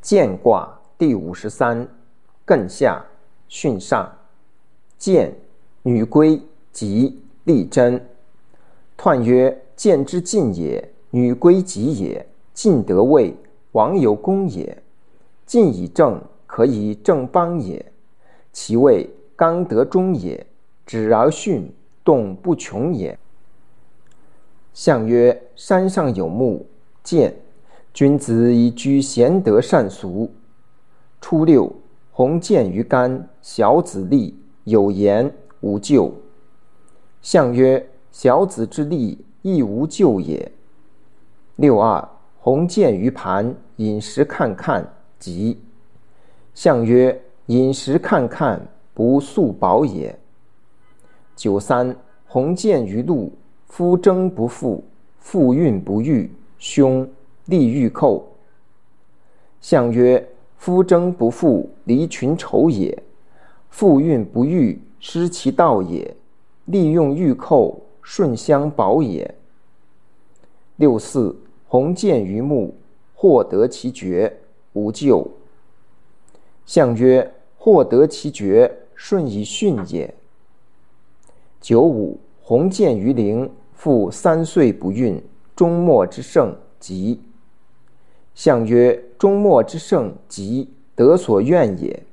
[0.00, 1.86] 见卦第五十三，
[2.46, 3.04] 艮下，
[3.50, 4.10] 巽上。
[4.96, 5.34] 见，
[5.82, 6.40] 女归，
[6.72, 8.00] 吉，利贞。
[8.96, 12.26] 彖曰：见之进也，女归吉也。
[12.54, 13.34] 进得位，
[13.72, 14.82] 王有功也。
[15.44, 17.84] 进以正，可以正邦也。
[18.52, 20.44] 其位刚得中也，
[20.86, 21.70] 止而巽，
[22.02, 23.16] 动不穷也。
[24.72, 26.66] 象曰：山上有木，
[27.02, 27.34] 见。
[27.92, 30.30] 君子以居贤德善俗。
[31.20, 31.72] 初六，
[32.12, 36.12] 鸿渐于干，小子立，有言无咎。
[37.22, 40.50] 象曰：小子之立，亦无咎也。
[41.56, 45.58] 六二，鸿渐于盘，饮食看看，吉。
[46.54, 48.64] 象曰：饮食看看，
[48.94, 50.16] 不素饱也。
[51.34, 53.32] 九三，鸿渐于陆，
[53.66, 54.84] 夫征不复，
[55.18, 57.08] 复运不遇，凶。
[57.48, 58.28] 利欲寇。
[59.62, 62.94] 象曰：夫征不复，离群丑也；
[63.70, 66.14] 复运不遇，失其道也。
[66.66, 69.34] 利用欲寇，顺相保也。
[70.76, 71.34] 六四，
[71.66, 72.74] 鸿渐于木，
[73.14, 74.30] 获得其绝，
[74.74, 75.26] 无咎。
[76.66, 80.14] 象曰：获得其绝，顺以训也。
[81.62, 85.18] 九五，鸿渐于陵，复三岁不孕，
[85.56, 87.18] 终末之盛，吉。
[88.38, 92.04] 象曰：终末之盛，吉，得所愿也。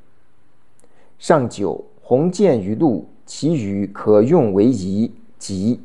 [1.19, 5.79] 上九，鸿渐于陆，其羽可用为仪，吉。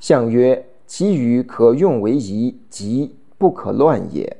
[0.00, 4.34] 象曰：其羽可用为仪，吉，不可乱也。